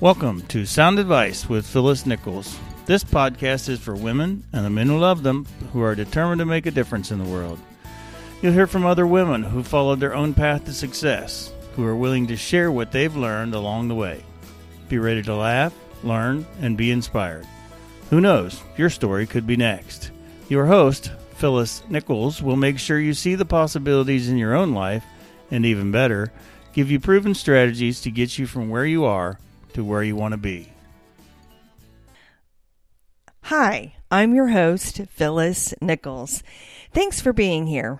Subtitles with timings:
[0.00, 2.56] Welcome to Sound Advice with Phyllis Nichols.
[2.86, 6.44] This podcast is for women and the men who love them who are determined to
[6.44, 7.58] make a difference in the world.
[8.40, 12.28] You'll hear from other women who followed their own path to success, who are willing
[12.28, 14.22] to share what they've learned along the way.
[14.88, 15.74] Be ready to laugh,
[16.04, 17.48] learn, and be inspired.
[18.10, 20.12] Who knows, your story could be next.
[20.48, 25.04] Your host, Phyllis Nichols, will make sure you see the possibilities in your own life,
[25.50, 26.32] and even better,
[26.72, 29.40] give you proven strategies to get you from where you are
[29.74, 30.72] to where you want to be.
[33.42, 36.42] Hi, I'm your host, Phyllis Nichols.
[36.92, 37.98] Thanks for being here.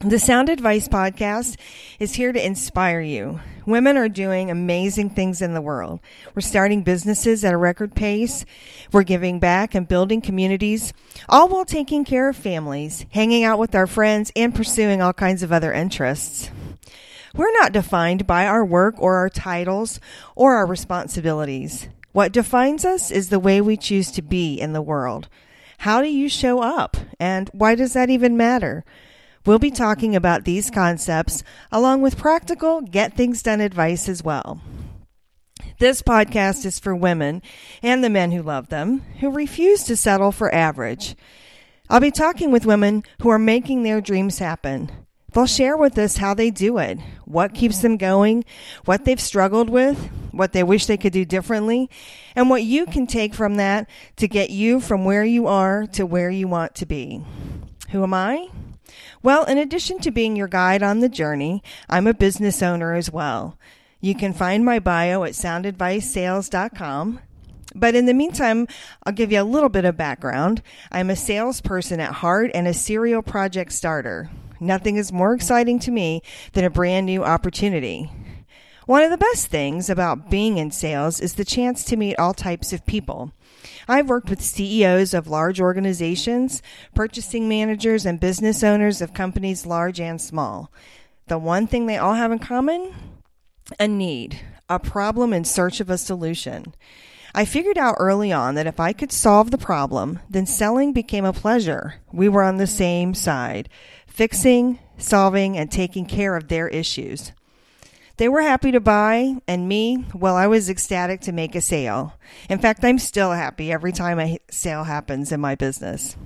[0.00, 1.56] The Sound Advice Podcast
[1.98, 3.40] is here to inspire you.
[3.64, 6.00] Women are doing amazing things in the world.
[6.34, 8.44] We're starting businesses at a record pace.
[8.92, 10.92] We're giving back and building communities,
[11.30, 15.42] all while taking care of families, hanging out with our friends, and pursuing all kinds
[15.42, 16.50] of other interests.
[17.36, 20.00] We're not defined by our work or our titles
[20.34, 21.88] or our responsibilities.
[22.12, 25.28] What defines us is the way we choose to be in the world.
[25.78, 26.96] How do you show up?
[27.20, 28.86] And why does that even matter?
[29.44, 34.62] We'll be talking about these concepts along with practical get things done advice as well.
[35.78, 37.42] This podcast is for women
[37.82, 41.14] and the men who love them who refuse to settle for average.
[41.90, 44.90] I'll be talking with women who are making their dreams happen
[45.36, 48.46] They'll share with us how they do it, what keeps them going,
[48.86, 49.98] what they've struggled with,
[50.30, 51.90] what they wish they could do differently,
[52.34, 56.06] and what you can take from that to get you from where you are to
[56.06, 57.22] where you want to be.
[57.90, 58.48] Who am I?
[59.22, 63.12] Well, in addition to being your guide on the journey, I'm a business owner as
[63.12, 63.58] well.
[64.00, 67.20] You can find my bio at soundadvicesales.com.
[67.74, 68.68] But in the meantime,
[69.04, 70.62] I'll give you a little bit of background.
[70.90, 74.30] I'm a salesperson at heart and a serial project starter.
[74.60, 76.22] Nothing is more exciting to me
[76.52, 78.10] than a brand new opportunity.
[78.86, 82.32] One of the best things about being in sales is the chance to meet all
[82.32, 83.32] types of people.
[83.88, 86.62] I've worked with CEOs of large organizations,
[86.94, 90.70] purchasing managers, and business owners of companies large and small.
[91.26, 92.94] The one thing they all have in common?
[93.80, 96.72] A need, a problem in search of a solution.
[97.34, 101.24] I figured out early on that if I could solve the problem, then selling became
[101.24, 101.96] a pleasure.
[102.12, 103.68] We were on the same side
[104.16, 107.32] fixing, solving, and taking care of their issues.
[108.16, 112.14] They were happy to buy, and me, well, I was ecstatic to make a sale.
[112.48, 116.16] In fact, I'm still happy every time a sale happens in my business.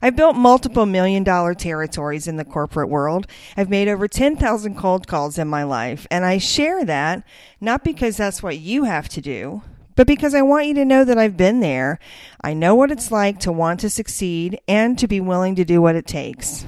[0.00, 3.26] I've built multiple million dollar territories in the corporate world.
[3.56, 7.24] I've made over 10,000 cold calls in my life, and I share that
[7.60, 9.62] not because that's what you have to do,
[9.96, 11.98] but because I want you to know that I've been there.
[12.40, 15.82] I know what it's like to want to succeed and to be willing to do
[15.82, 16.64] what it takes.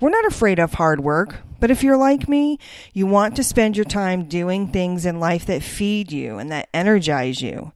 [0.00, 2.58] We're not afraid of hard work, but if you're like me,
[2.92, 6.68] you want to spend your time doing things in life that feed you and that
[6.74, 7.72] energize you.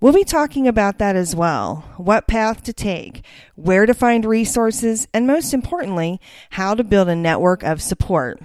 [0.00, 1.84] We'll be talking about that as well.
[1.96, 3.24] What path to take,
[3.56, 6.20] where to find resources, and most importantly,
[6.50, 8.40] how to build a network of support.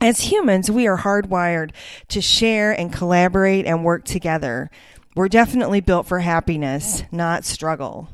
[0.00, 1.72] As humans, we are hardwired
[2.08, 4.70] to share and collaborate and work together.
[5.16, 8.08] We're definitely built for happiness, not struggle.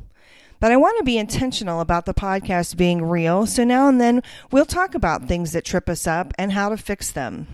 [0.60, 3.46] But I want to be intentional about the podcast being real.
[3.46, 6.76] So now and then we'll talk about things that trip us up and how to
[6.76, 7.46] fix them.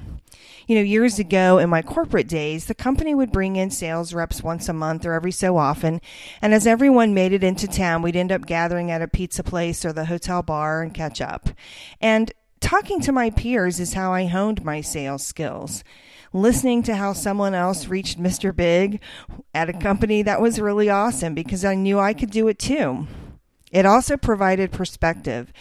[0.66, 4.42] You know, years ago in my corporate days, the company would bring in sales reps
[4.42, 6.00] once a month or every so often.
[6.40, 9.84] And as everyone made it into town, we'd end up gathering at a pizza place
[9.84, 11.48] or the hotel bar and catch up.
[12.00, 15.82] And talking to my peers is how I honed my sales skills
[16.32, 18.54] listening to how someone else reached Mr.
[18.54, 19.00] Big
[19.54, 23.06] at a company that was really awesome because I knew I could do it too.
[23.72, 25.52] It also provided perspective.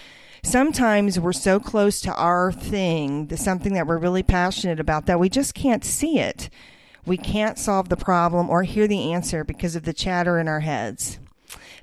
[0.43, 5.19] Sometimes we're so close to our thing, the something that we're really passionate about, that
[5.19, 6.49] we just can't see it.
[7.05, 10.61] We can't solve the problem or hear the answer because of the chatter in our
[10.61, 11.19] heads.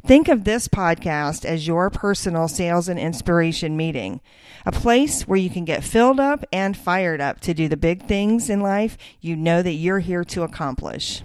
[0.06, 4.20] Think of this podcast as your personal sales and inspiration meeting,
[4.64, 8.06] a place where you can get filled up and fired up to do the big
[8.06, 11.22] things in life you know that you're here to accomplish.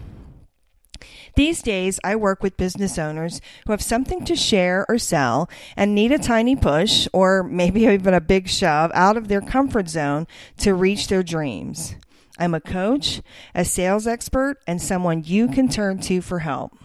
[1.35, 5.93] These days, I work with business owners who have something to share or sell and
[5.93, 10.25] need a tiny push or maybe even a big shove out of their comfort zone
[10.57, 11.93] to reach their dreams.
[12.39, 13.21] I'm a coach,
[13.53, 16.75] a sales expert, and someone you can turn to for help.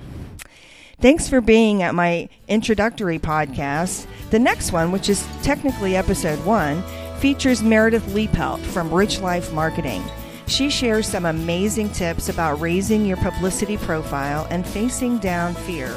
[0.98, 4.06] Thanks for being at my introductory podcast.
[4.31, 6.82] The next one, which is technically episode one,
[7.19, 10.02] features Meredith Liepelt from Rich Life Marketing.
[10.46, 15.94] She shares some amazing tips about raising your publicity profile and facing down fear.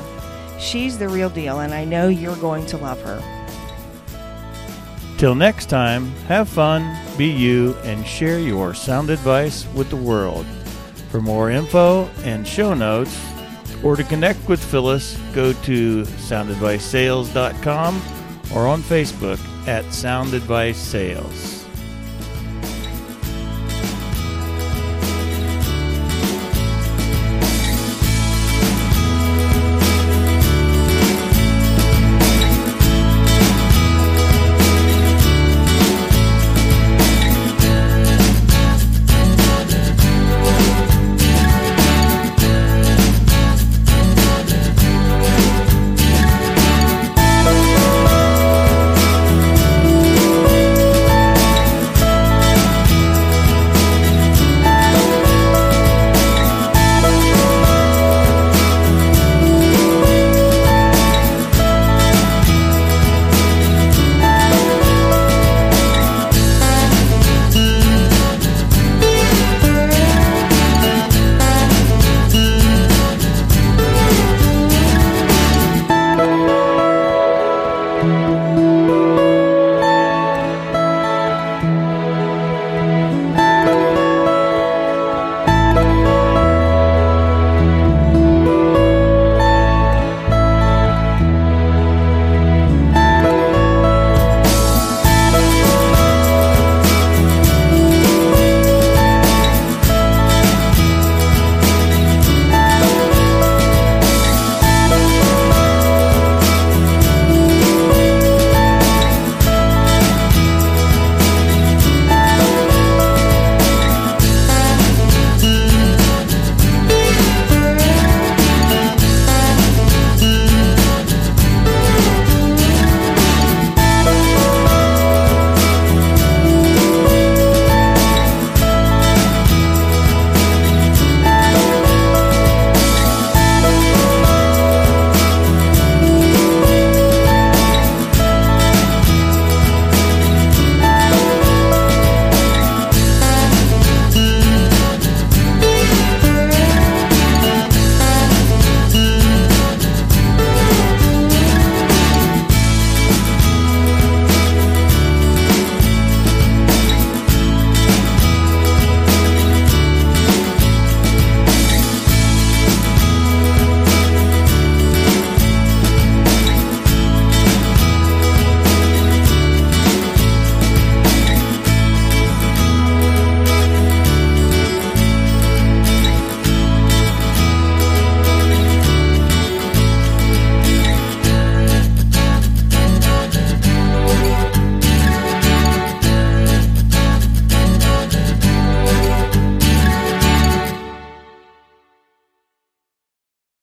[0.59, 3.23] She's the real deal, and I know you're going to love her.
[5.17, 10.45] Till next time, have fun, be you, and share your sound advice with the world.
[11.09, 13.17] For more info and show notes,
[13.83, 18.01] or to connect with Phyllis, go to soundadvicesales.com
[18.53, 21.58] or on Facebook at Sound Advice Sales.